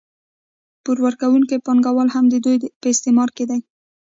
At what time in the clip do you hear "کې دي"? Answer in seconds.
3.37-3.59